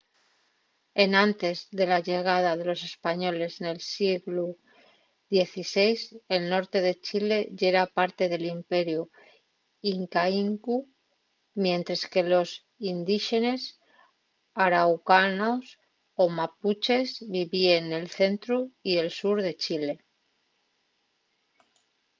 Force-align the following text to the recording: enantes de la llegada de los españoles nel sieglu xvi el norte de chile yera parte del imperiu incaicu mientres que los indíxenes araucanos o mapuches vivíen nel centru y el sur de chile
enantes 1.05 1.57
de 1.79 1.85
la 1.91 1.99
llegada 2.07 2.51
de 2.59 2.65
los 2.69 2.79
españoles 2.91 3.53
nel 3.63 3.79
sieglu 3.93 4.47
xvi 5.51 5.89
el 6.35 6.43
norte 6.53 6.77
de 6.87 6.93
chile 7.05 7.37
yera 7.59 7.85
parte 7.97 8.23
del 8.31 8.43
imperiu 8.57 9.01
incaicu 9.95 10.75
mientres 11.65 12.01
que 12.11 12.23
los 12.33 12.49
indíxenes 12.91 13.61
araucanos 14.65 15.63
o 16.21 16.23
mapuches 16.37 17.09
vivíen 17.35 17.83
nel 17.91 18.07
centru 18.19 18.57
y 18.89 18.91
el 19.01 19.09
sur 19.19 19.37
de 19.45 19.53
chile 19.63 19.93